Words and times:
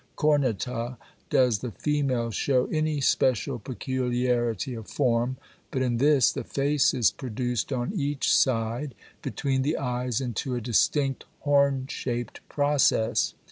cornuta_, 0.17 0.97
does 1.29 1.59
the 1.59 1.69
female 1.69 2.31
show 2.31 2.65
any 2.71 2.99
special 2.99 3.59
peculiarity 3.59 4.73
of 4.73 4.87
form, 4.87 5.37
but 5.69 5.83
in 5.83 5.97
this 5.97 6.31
the 6.31 6.43
face 6.43 6.91
is 6.91 7.11
produced 7.11 7.71
on 7.71 7.93
each 7.93 8.33
side 8.35 8.95
between 9.21 9.61
the 9.61 9.77
eyes 9.77 10.19
into 10.19 10.55
a 10.55 10.59
distinct 10.59 11.25
horn 11.41 11.85
shaped 11.87 12.39
process. 12.49 13.35